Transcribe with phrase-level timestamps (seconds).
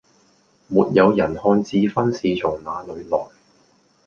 [0.67, 3.27] 沒有人看智勳是從那裏來